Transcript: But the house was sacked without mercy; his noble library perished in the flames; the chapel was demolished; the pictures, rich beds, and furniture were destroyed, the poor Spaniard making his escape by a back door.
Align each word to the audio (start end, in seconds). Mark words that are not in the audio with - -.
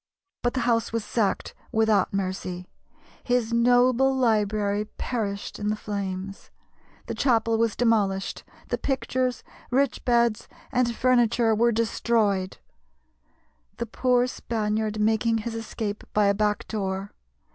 But 0.41 0.55
the 0.55 0.61
house 0.61 0.91
was 0.91 1.05
sacked 1.05 1.53
without 1.71 2.11
mercy; 2.11 2.67
his 3.23 3.53
noble 3.53 4.15
library 4.15 4.85
perished 4.85 5.59
in 5.59 5.67
the 5.67 5.75
flames; 5.75 6.49
the 7.05 7.13
chapel 7.13 7.59
was 7.59 7.75
demolished; 7.75 8.43
the 8.69 8.79
pictures, 8.79 9.43
rich 9.69 10.03
beds, 10.03 10.47
and 10.71 10.95
furniture 10.95 11.53
were 11.53 11.71
destroyed, 11.71 12.57
the 13.77 13.85
poor 13.85 14.25
Spaniard 14.25 14.99
making 14.99 15.37
his 15.37 15.53
escape 15.53 16.03
by 16.15 16.25
a 16.25 16.33
back 16.33 16.67
door. 16.67 17.11